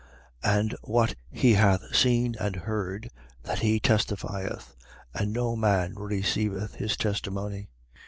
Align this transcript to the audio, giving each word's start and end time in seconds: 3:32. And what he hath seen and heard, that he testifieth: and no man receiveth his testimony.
3:32. 0.43 0.53
And 0.59 0.75
what 0.81 1.13
he 1.29 1.53
hath 1.53 1.95
seen 1.95 2.35
and 2.39 2.55
heard, 2.55 3.11
that 3.43 3.59
he 3.59 3.79
testifieth: 3.79 4.75
and 5.13 5.31
no 5.31 5.55
man 5.55 5.93
receiveth 5.95 6.73
his 6.73 6.97
testimony. 6.97 7.69